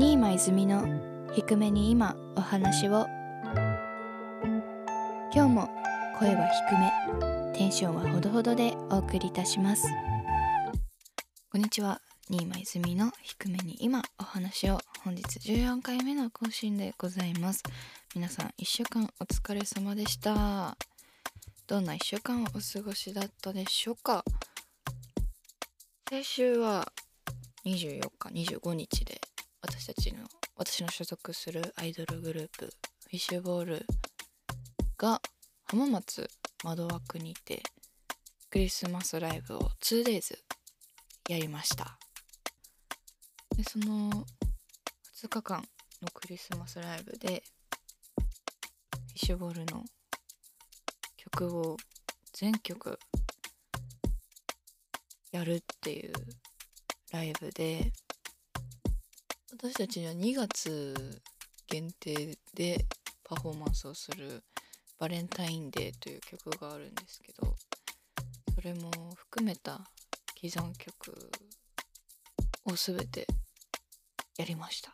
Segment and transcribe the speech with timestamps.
[0.00, 3.06] 新間泉の低めに今お話を。
[5.30, 5.68] 今日も
[6.18, 9.86] 声は低めテンションはほどほどでお送りいたします。
[11.52, 12.00] こんにちは
[12.30, 14.80] 新間泉の低めに今お話を。
[15.04, 17.62] 本日14回目の更新でございます。
[18.14, 20.78] 皆さん1週間お疲れ様でした。
[21.66, 24.24] どんな1週間をお過ごしだったでしょうか。
[26.08, 26.90] 先週は
[27.66, 29.19] 24日25日で
[29.70, 30.24] 私たちの
[30.56, 33.86] 私の所属するアイドルグループフィッシュボール
[34.98, 35.22] が
[35.66, 36.28] 浜松
[36.64, 37.62] 窓枠にて
[38.50, 40.34] クリスマスライブを 2days
[41.28, 41.96] やりました。
[43.56, 44.10] でその
[45.22, 45.62] 2日間
[46.02, 49.84] のクリスマスライブでフィッシュボールの
[51.16, 51.76] 曲を
[52.32, 52.98] 全曲
[55.30, 56.12] やるっていう
[57.12, 57.92] ライブで
[59.62, 61.20] 私たちには2月
[61.66, 62.86] 限定で
[63.22, 64.42] パフォーマンスをする
[64.98, 67.54] 「バレンタインデー」という曲があるんですけど
[68.54, 69.90] それも含めた
[70.34, 71.30] 既存曲
[72.64, 73.26] を全て
[74.38, 74.90] やりました。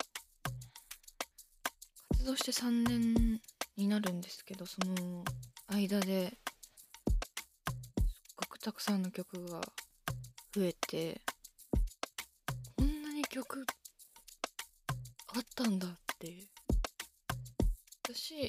[2.09, 3.41] 活動して3年
[3.77, 5.25] になるんですけどその
[5.69, 6.37] 間ですっ
[8.35, 9.61] ごくたくさんの曲が
[10.53, 11.23] 増えて
[12.77, 13.65] こんなに曲
[15.37, 16.29] あったんだって。
[16.29, 16.47] いう
[18.03, 18.49] 私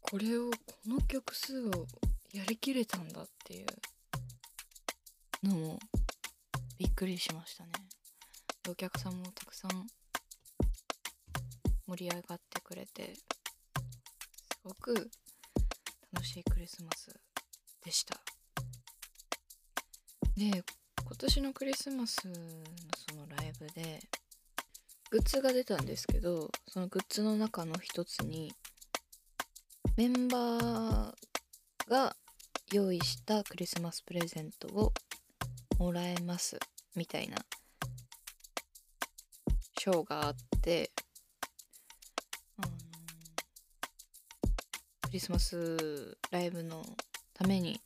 [0.00, 1.86] これをこの曲数を
[2.32, 3.66] やりきれたんだっていう
[5.46, 5.78] のも
[6.78, 7.70] びっくりしましたね。
[8.68, 9.86] お客さんもたくさん
[11.86, 13.22] 盛り上がってくれてす
[14.64, 15.10] ごく
[16.12, 17.14] 楽しいクリスマス
[17.84, 18.20] でした。
[20.36, 22.34] で今年のクリスマスの
[23.08, 24.00] そのライブで
[25.10, 28.52] グッズが出たんですけどそのグッズの中の一つに
[29.96, 31.12] メンバー
[31.88, 32.14] が
[32.72, 34.92] 用意したクリスマスプレゼントを
[35.78, 36.58] もらえます
[36.94, 37.38] みたいな
[39.78, 40.90] 賞があって
[45.02, 46.84] クリスマスライブの
[47.32, 47.80] ために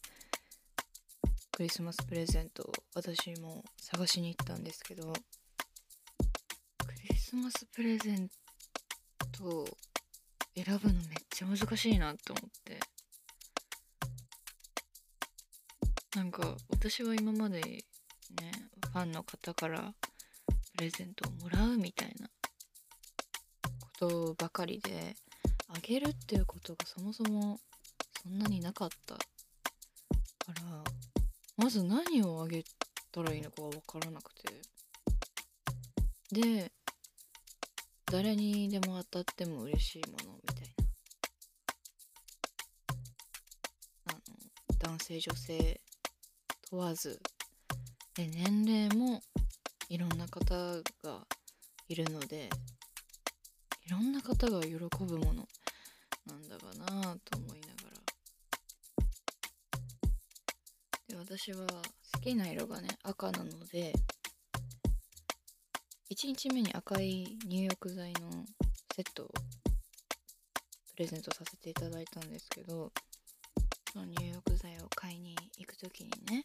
[1.53, 5.13] クリスマスプレゼントを私も探しに行ったんですけど
[7.33, 8.29] スマスプレゼン
[9.33, 9.65] ト
[10.55, 12.79] 選ぶのめっちゃ難しいなって思って。
[16.15, 17.83] なんか私は今までね
[18.93, 19.95] ファンの方から
[20.77, 22.29] プレゼントをもらうみたいな
[23.81, 25.17] ことばかりで
[25.69, 27.61] あげるっていうことがそもそも
[28.23, 29.23] そんなになかったか
[30.49, 30.85] ら
[31.57, 32.63] まず何をあげ
[33.11, 34.53] たらいいのかが分からなくて。
[36.31, 36.73] で
[38.13, 40.65] 誰にでも当たっても嬉しいものみたい
[44.05, 44.13] な。
[44.13, 44.19] あの
[44.79, 45.81] 男性女性
[46.69, 47.19] 問わず。
[48.15, 49.23] で年齢も
[49.89, 50.55] いろんな方
[51.03, 51.27] が
[51.89, 52.51] いるので
[53.87, 55.49] いろんな方が喜ぶもの
[56.27, 58.03] なんだかなと思いながら。
[61.09, 61.67] で私は
[62.13, 63.95] 好きな色がね赤なので
[66.13, 68.45] 1日目に赤い入浴剤の
[68.95, 72.93] セットをプレゼントさせていただいたんですけど
[73.91, 76.45] その入浴剤を買いに行く時にね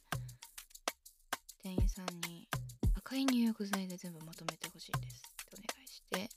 [1.62, 2.48] 店員さんに
[2.96, 6.30] 赤い入浴剤で全部まとめてほしいですってお願いして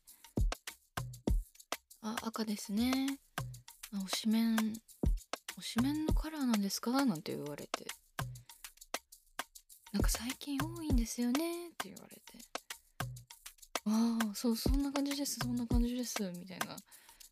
[2.02, 3.16] あ赤ですね。
[3.92, 6.90] あ推しメン推しメンのカラーなんですか？
[7.04, 7.86] なんて言われて
[9.92, 12.19] なんか最近多いんですよねって言われて。
[13.92, 15.36] ああそうそんな感じです。
[15.42, 16.22] そんな感じです。
[16.38, 16.76] みたいな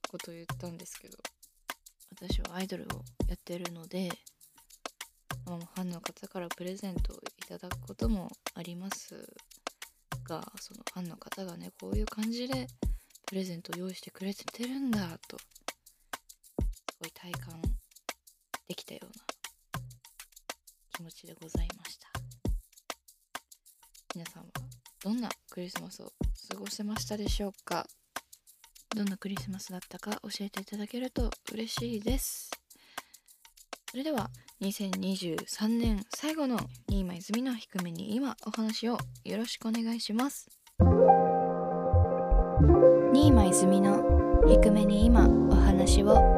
[0.09, 1.17] ことを言ったんですけど。
[2.21, 2.87] 私はアイドルを
[3.29, 4.09] やってるので、
[5.47, 9.15] まあ、ファンの方からプレゼントをいただくこともあります
[10.29, 12.67] がそのファンの方がねこういう感じで
[13.27, 15.45] プレゼントを用意してくれてるんだとす
[17.01, 17.63] ごい体感
[18.67, 19.13] できたような
[20.93, 22.09] 気持ちでございました。
[24.15, 24.49] 皆さんは
[25.05, 26.13] どんなクリスマスを
[26.51, 27.87] 過ごせましたでしょうか？
[28.97, 32.51] どんなクリスマスだったか教えていただけると嬉しいです。
[33.91, 34.31] それでは
[34.63, 36.59] 2023年最後の
[36.89, 40.49] 新間泉の低めに今お話をよろしくお願いします。
[43.13, 44.03] 新今泉の
[44.47, 46.38] 低めに今お話を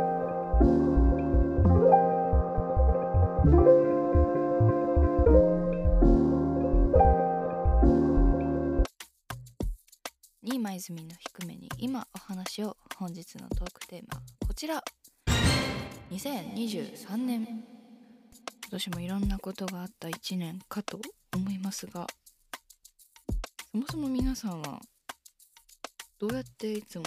[10.81, 14.82] 泉の低めに今お話を本日のトークテーマこちら。
[16.11, 17.43] 2023年。
[17.43, 20.99] 今年もいろんなことがあった1年かと
[21.35, 22.06] 思いますが
[23.73, 24.81] そもそも皆さんは
[26.19, 27.05] どうやっていつも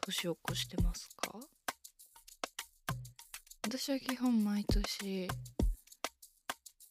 [0.00, 1.38] 年を越してますか？
[3.66, 5.28] 私は基本毎年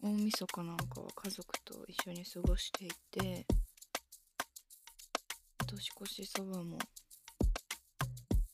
[0.01, 3.45] 大晦日なんかは家族と一緒に過ごしていて
[5.77, 6.79] 年越しそばも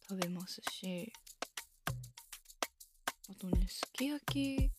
[0.10, 1.10] 食べますし
[3.30, 4.72] あとねすき焼き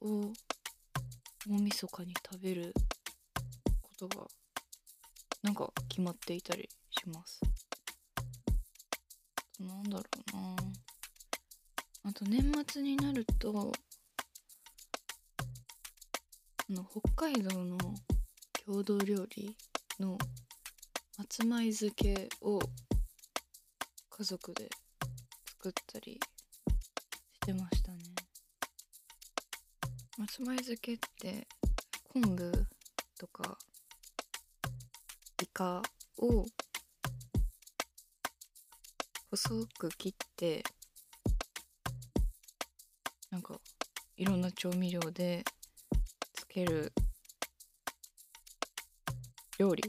[0.00, 0.30] を
[1.48, 2.72] 大晦日に食べる
[3.82, 4.28] ことが
[5.42, 7.40] なんか決まっていたりします。
[9.58, 10.04] なんだろ
[10.34, 12.10] うな。
[12.10, 13.72] あと年末になると
[16.68, 17.76] あの北海道の
[18.66, 19.56] 郷土料理
[19.98, 20.16] の
[21.20, 22.58] 松前漬けを
[24.08, 24.70] 家族で
[25.58, 26.18] 作ったり
[27.34, 27.98] してましたね。
[30.16, 31.46] 松前漬けって
[32.08, 32.66] 昆布
[33.18, 33.58] とか
[35.42, 35.82] イカ
[36.16, 36.46] を
[39.30, 40.64] 細く切って
[43.30, 43.60] なんか
[44.16, 45.44] いろんな調味料で
[46.32, 46.90] つける
[49.58, 49.82] 料理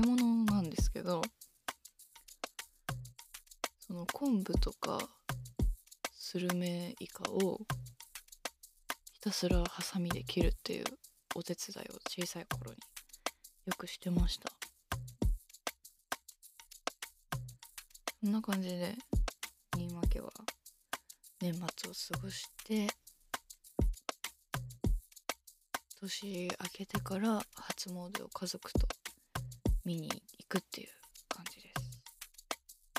[0.00, 1.20] 漬物なんですけど
[3.86, 4.98] その昆布とか
[6.14, 7.60] スルメイカを
[9.12, 10.84] ひたすらハサミで切るっていう
[11.34, 12.78] お手伝いを小さい頃に
[13.66, 14.50] よくしてました。
[18.22, 18.96] そんな感じで
[19.76, 20.30] 新間家は
[21.42, 22.86] 年末を過ごして
[26.00, 28.99] 年明けてから初詣を家族と
[29.84, 30.88] 見に行くっていう
[31.28, 32.00] 感じです。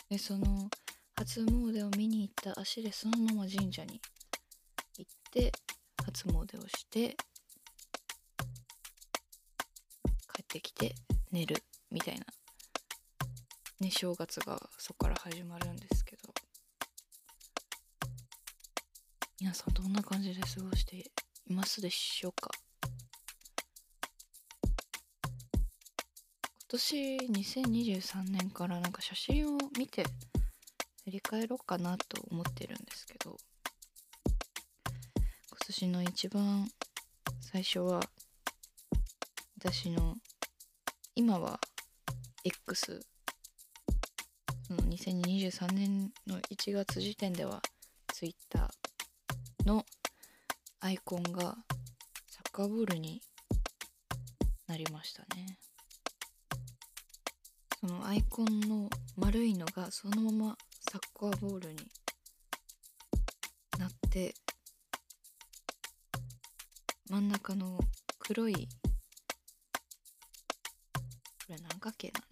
[0.10, 0.70] でその
[1.16, 4.02] 初詣を見に行った足でそのまま神社に
[4.98, 5.52] 行って
[6.04, 7.16] 初詣をして
[10.34, 10.96] 帰ってきて
[11.32, 12.26] 寝るみたいな。
[13.80, 16.34] ね正月がそこから始まるんですけど。
[19.40, 20.98] 皆さんどんな感じで過ごして
[21.48, 22.51] いますでしょうか？
[26.72, 30.06] 年2023年からなんか写真を見て
[31.04, 33.36] 振り返ろうかなと思ってるんですけど
[35.18, 36.70] 今年の一番
[37.42, 38.00] 最初は
[39.60, 40.16] 私の
[41.14, 41.60] 今は
[42.46, 43.02] X
[44.66, 47.62] その2023年の1月時点では
[48.14, 48.70] Twitter
[49.66, 49.86] の
[50.80, 51.58] アイコンが
[52.28, 53.22] サッカーボールに
[54.68, 55.58] なりましたね。
[57.82, 60.58] そのアイコンの丸いのがそのまま
[60.92, 61.80] サッカーボールに
[63.80, 64.36] なって
[67.10, 67.80] 真ん中の
[68.20, 68.60] 黒いこ
[71.50, 72.28] れ何角形なんだ？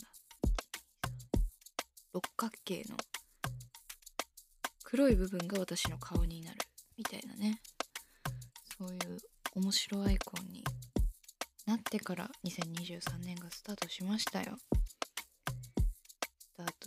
[2.14, 2.96] 六角形の
[4.84, 6.58] 黒い部分が私の顔になる
[6.96, 7.60] みたいなね
[8.78, 9.18] そういう
[9.56, 10.64] 面白アイコンに
[11.66, 14.58] なってから2023年がスタートしましたよ。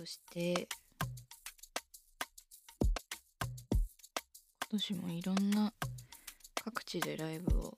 [0.02, 0.68] タートして
[4.70, 5.72] 今年もいろんな
[6.64, 7.74] 各地でライブを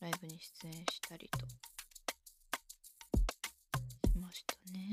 [0.00, 1.46] ライブに出演したりと
[4.08, 4.90] しましたね。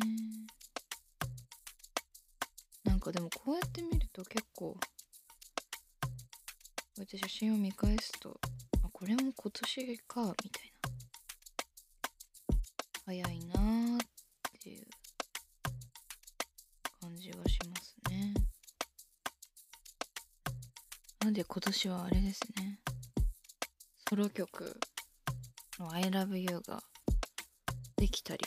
[2.84, 4.80] なんかでもこうやって見ると結構こ
[6.98, 8.38] うやって写真を見返すと
[8.84, 10.90] あこれも今年かみたいな。
[13.06, 13.79] 早いなー。
[21.52, 22.80] 今年はあれですね。
[24.08, 24.80] ソロ曲
[25.80, 26.84] の「ILOVEYOU」が
[27.96, 28.46] できたり。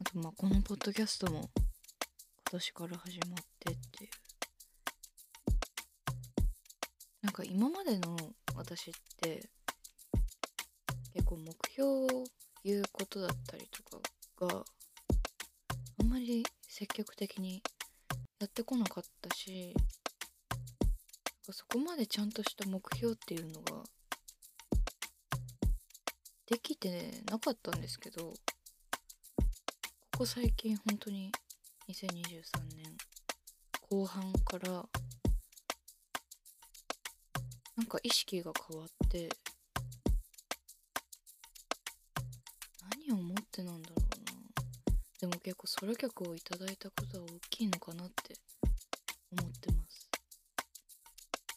[0.00, 1.68] あとまあこのポッドキャストも今
[2.50, 4.10] 年から始まってっていう。
[7.22, 8.16] なんか今までの
[8.56, 9.48] 私って
[11.12, 12.24] 結構目標を
[12.64, 14.00] 言うことだったりとか
[14.44, 14.64] が
[16.00, 17.62] あんまり積極的に
[18.40, 19.72] やってこなかったし
[21.52, 23.84] そこまでちゃんとした目標っていうのが
[26.46, 28.34] できてなかったんですけどこ
[30.18, 31.30] こ最近本当に
[31.88, 32.42] 2023
[32.76, 32.96] 年
[33.90, 34.84] 後半から
[37.76, 39.28] なんか意識が変わって
[43.06, 44.06] 何を思ってなんだろうな。
[45.20, 48.34] でも結構ソロ曲をいただいたことは大きいのかなって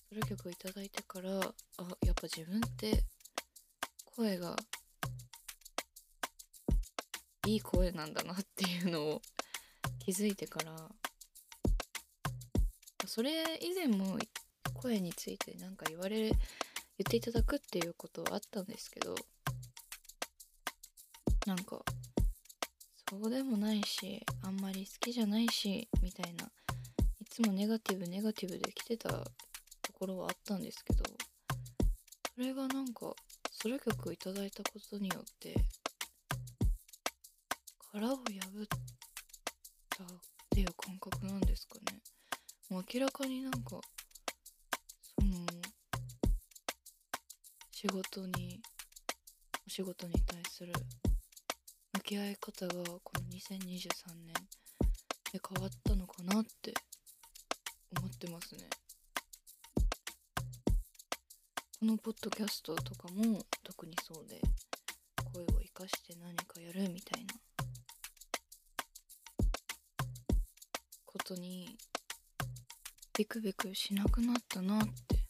[0.09, 1.37] ソロ曲いただいてからあ
[2.03, 3.03] やっぱ自分って
[4.05, 4.55] 声が
[7.45, 9.21] いい声なんだなっていうのを
[10.03, 10.89] 気づいてから
[13.05, 14.17] それ以前も
[14.73, 16.37] 声について何か言われる言
[17.01, 19.13] っていただくっていうことはあったんですけど
[21.45, 21.85] なんか
[23.07, 26.51] そうでもないしあんまり好きじゃないしみたいな
[27.19, 29.23] いつもネガティブネガティブで来てた
[30.05, 31.03] ろはあったんですけど
[32.35, 33.13] それがなんか
[33.51, 35.55] ソロ曲いただいたことによって
[37.91, 38.67] 殻を破っ
[39.89, 40.07] たっ
[40.51, 41.99] ていう感覚なんですかね。
[42.69, 43.81] もう明らかになんか
[45.01, 45.45] その
[47.71, 48.61] 仕事に
[49.65, 50.73] お仕事に対する
[51.95, 54.33] 向き合い方がこの2023年
[55.33, 56.73] で変わったのかなって
[57.97, 58.69] 思ってますね。
[61.79, 64.41] このポッドキャストとかも特にそうで
[65.31, 67.33] 声を生かして何かやるみたいな。
[71.05, 71.77] ことに
[73.17, 75.25] ビクビクしなくなったなって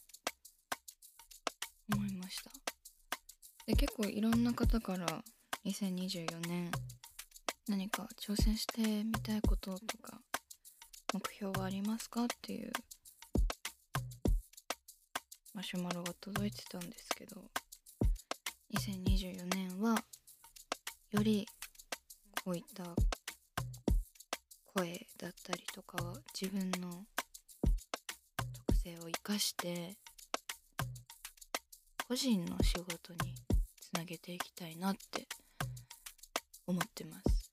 [1.94, 2.50] 思いました。
[3.66, 5.06] で結構いろんな方から
[5.64, 6.72] 2024年
[7.68, 10.20] 何か挑戦してみたいこととか
[11.14, 12.72] 目標はありますかっていう
[15.52, 17.42] マシュマロが届いてたんですけど
[18.74, 19.96] 2024年は
[21.10, 21.46] より
[22.44, 22.84] こういった
[24.74, 25.98] 声だったりとか
[26.40, 27.04] 自分の
[28.66, 29.96] 特性を生かして
[32.08, 33.34] 個人の仕事に
[33.80, 35.26] つなげていきたいなって
[36.66, 37.50] 思ってます。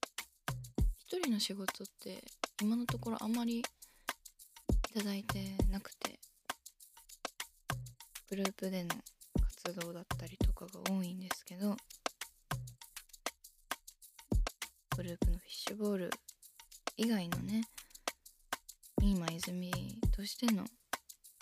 [1.00, 2.24] 一人の仕事って
[2.62, 3.64] 今のところあまりい
[4.94, 6.07] ただいてなくて
[8.30, 8.90] グループでの
[9.64, 11.78] 活動だったりとかが多いんですけど
[14.96, 16.10] グループのフィッシュボール
[16.98, 17.64] 以外のね
[19.00, 19.72] 新間泉
[20.12, 20.66] としての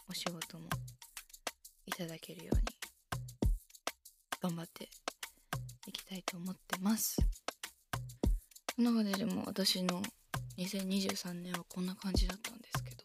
[0.09, 0.69] お仕事も
[1.87, 2.63] いただけるように
[4.41, 4.89] 頑張って
[5.87, 7.17] いきたいと思ってます。
[8.75, 10.01] その中ででも私の
[10.57, 13.03] 2023年はこんな感じだったんですけど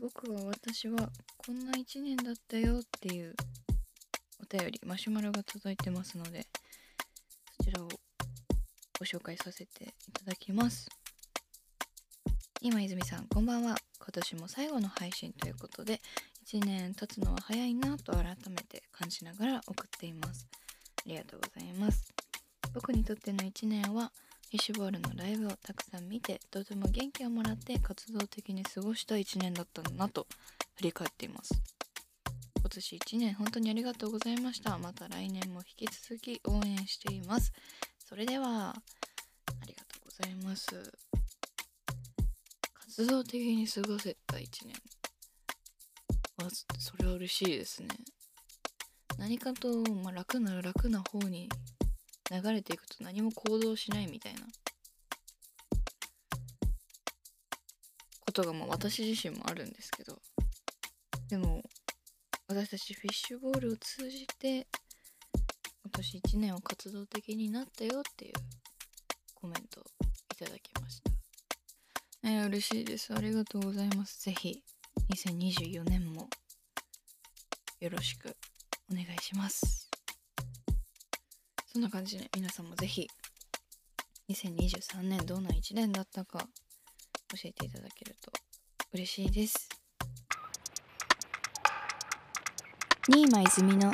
[0.00, 1.10] 僕は私は
[1.48, 3.34] こんな1年だったよっていう
[4.38, 6.46] お便りマシュマロが届いてますので
[7.56, 7.88] そちらを
[8.98, 10.90] ご紹介させていただきます。
[12.60, 13.76] 今泉さんこんばんは。
[13.98, 16.02] 今年も最後の配信ということで
[16.52, 20.46] 1年経つのは早いなと改めて感じながら送っています。
[20.98, 22.12] ありがとうございます。
[22.74, 24.12] 僕にとっての1年は
[24.50, 30.26] フィッシュボールのライブをたくさん見てとても元気をもらって活動的に過ごした1年だったんだなと
[30.78, 31.60] 振り返っています。
[32.56, 34.78] 今年1年本当にありがとうございました。
[34.78, 37.52] また来年も引き続き応援しています。
[37.98, 38.74] それではあ
[39.66, 40.68] りがとうございます。
[42.74, 44.74] 活動的に過ごせた1年。
[46.36, 47.88] はそれは嬉しいですね。
[49.18, 51.48] 何かと、まあ、楽な楽な方に
[52.30, 54.46] 流れていくと何も行動しないみたいな。
[58.24, 60.22] ことがまあ私自身もあるんですけど。
[61.28, 61.62] でも
[62.48, 64.66] 私たちフィッシュボールを通じて
[65.82, 68.32] 今年1年は活動的になったよっていう
[69.34, 69.84] コメントを
[70.32, 71.10] いただきました。
[72.24, 73.12] えー、嬉しいです。
[73.14, 74.22] ありがとうございます。
[74.22, 74.62] ぜひ
[75.14, 76.28] 2024年も
[77.80, 78.34] よろしく
[78.90, 79.90] お願いします。
[81.66, 83.06] そんな感じで皆さんもぜひ
[84.30, 86.46] 2023年どんな1年だったか教
[87.44, 88.32] えていただけると
[88.92, 89.77] 嬉しいです。
[93.10, 93.90] 新間泉の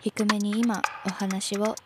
[0.00, 1.76] 低めに今お話を。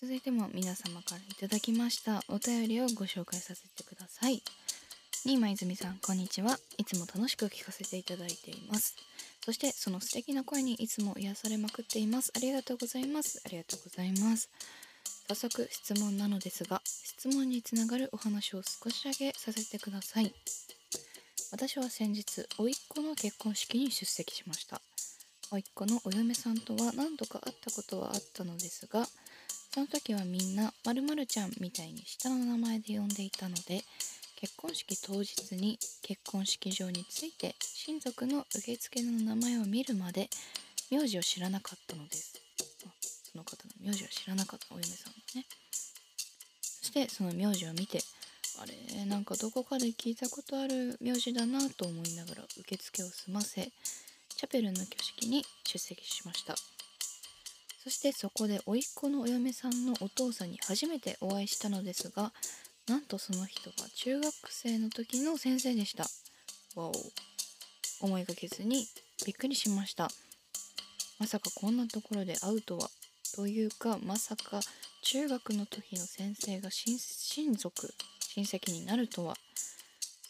[0.00, 4.42] 続いても皆様からいただきましたお便りをご紹介させてください。
[5.12, 6.58] 新間泉さんこんにちは。
[6.78, 8.96] いつも楽しく聞かせていただいています。
[9.44, 12.32] そしてその素敵な声にいつも癒されまくっています。
[12.34, 13.42] ありがとうございます。
[13.44, 14.48] ありがとうございます。
[15.28, 20.32] 早速質問なのですが質問につながるお話を少しだけさせてください。
[21.52, 24.80] 私は先日甥っ子の結婚式に出席しました。
[25.50, 29.06] 甥っ子のお嫁さんとは何度か会ったことはあったのですが
[29.72, 33.82] その時はみんな〇〇ちゃんみたいに下の名前で呼んでいたので
[34.40, 40.28] 結婚式当日に結婚式場について親族の受付の名前を見るまで
[40.90, 42.40] 名字を知らなかったのです。
[42.56, 42.86] そ
[43.32, 45.46] その方の名字は知らなかったお嫁さんのね。
[46.62, 48.00] そしてその名字を見て
[48.60, 53.70] あれなんかどこかで聞いたことある名字だなと思いながら受付を済ませ
[54.38, 56.54] チャペルの挙式に出席しました。
[57.82, 62.32] そしてそこで甥っ子のお嫁さんのお父さんに初めてお会いしたのですが
[62.86, 66.04] なんとその人は中学生の時の先生でした。
[66.80, 66.92] わお。
[68.00, 68.86] 思いがけずに
[69.26, 70.08] びっくりしました。
[71.18, 72.88] まさかこんなところで会うとは。
[73.34, 74.60] というかまさか
[75.02, 76.96] 中学の時の先生が親
[77.56, 79.34] 族親戚になるとは。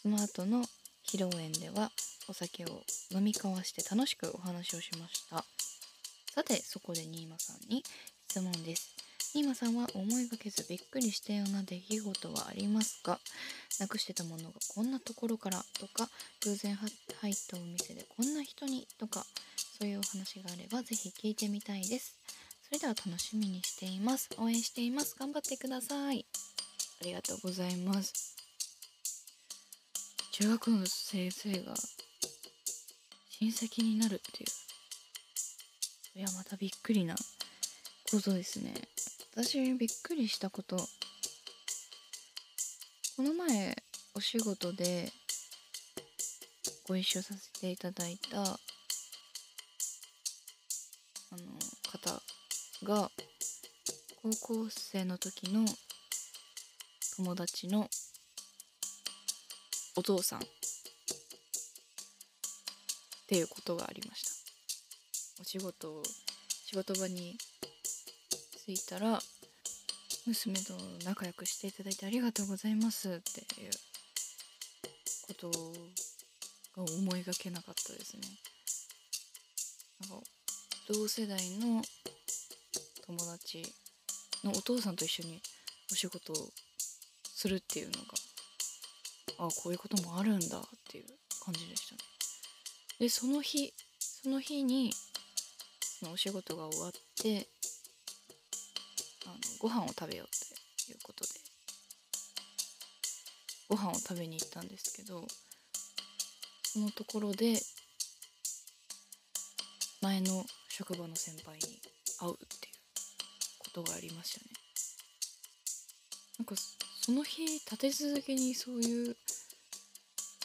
[0.01, 0.65] その後の
[1.11, 1.91] 披露宴では
[2.27, 5.43] お酒を飲み交わして楽しくお話をしました。
[6.35, 7.83] さてそこで新間さんに
[8.29, 8.95] 質問です。
[9.33, 13.19] 新間さんは思いがけずびっくりしたような出来事はありますか？
[13.79, 16.09] なくしてたものがこんなところからとか
[16.43, 19.25] 偶然入ったお店でこんな人にとか
[19.79, 22.15] そういうお話があればぜひ聞いてみたいです。
[22.67, 24.29] それでは楽しみにしています。
[24.37, 25.15] 応援しています。
[25.17, 26.25] 頑張ってください。
[27.01, 28.38] ありがとうございます。
[30.41, 31.73] 中学の先生が
[33.41, 34.47] 親戚になるってい
[36.15, 37.13] ういやまたびっくりな
[38.09, 38.73] ことですね。
[39.35, 40.77] 私びっくりしたこと。
[43.17, 43.75] この前
[44.15, 45.11] お仕事で
[46.87, 48.43] ご一緒させていただいたあ
[51.33, 51.37] の
[51.91, 52.21] 方
[52.85, 53.11] が
[54.23, 55.65] 高校生の時の
[57.17, 57.89] 友達の
[59.95, 60.39] お父さん。
[60.39, 60.43] っ
[63.27, 64.31] ていうことがありました。
[65.41, 66.03] お仕事
[66.65, 67.37] 仕事場に
[68.65, 69.19] 着いたら
[70.27, 70.73] 娘と
[71.05, 73.71] 仲良くしていただいてありがとうございますっていう
[75.27, 75.49] こと
[76.75, 78.21] が思いがけなかったですね。
[80.01, 80.25] なんか
[80.87, 81.81] 同世代の
[83.05, 83.63] 友達
[84.43, 85.41] のお父さんと一緒に
[85.91, 86.35] お仕事を
[87.23, 87.99] するっていうのが
[89.39, 91.05] あこういうこともあるんだっていう
[91.43, 92.01] 感じでしたね。
[92.99, 94.91] でその日その日に
[96.11, 97.47] お仕事が終わって
[99.25, 100.27] あのご飯を食べよう
[100.85, 101.29] ということで
[103.69, 105.25] ご飯を食べに行ったんですけど
[106.63, 107.61] そのところで
[110.01, 111.61] 前の職場の先輩に
[112.19, 112.73] 会うっていう
[113.59, 114.51] ことがありましたね。
[116.39, 116.55] なんか
[117.09, 119.15] その日立て続けにそういう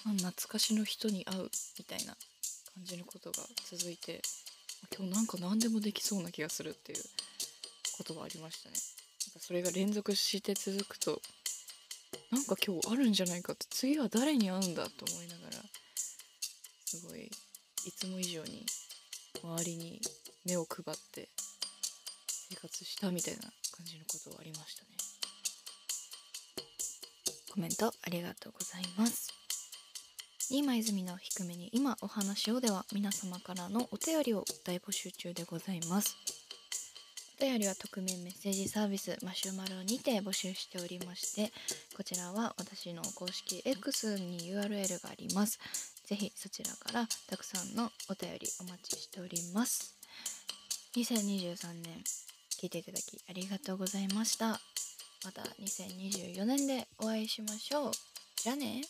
[0.02, 2.14] 懐かしの人に会うみたいな
[2.74, 3.36] 感じのことが
[3.70, 4.22] 続いて
[4.96, 6.98] 今日なんか何でもできそうな気がするっていう
[7.98, 8.76] ことがありましたね。
[9.26, 11.20] なんかそれが連続して続くと
[12.32, 15.62] なんか今日あるんじゃないかって次は誰に会うんだと思いながら
[16.86, 18.64] すごいいつも以上に
[19.42, 20.00] 周りに
[20.46, 21.28] 目を配って
[22.48, 23.42] 生活したみたいな
[23.76, 25.13] 感じのことがありましたね。
[27.54, 29.32] コメントありがとうございます。
[30.50, 36.16] 今泉の低めに今お話をでは皆様からのお便りを大募集中でございます。
[37.38, 41.52] お便りは匿名メッセージサービスマシュマロにて募集しておりまして
[41.96, 45.60] こちらは私の公式 X に URL があります。
[46.06, 49.94] ぜひそちらからたくさんのお便りお待ちしております。
[50.96, 52.02] 2023年
[52.60, 54.73] 聞いていただきありがとうございました。
[55.24, 57.92] また2024年でお会いしましょう。
[58.36, 58.82] じゃあね。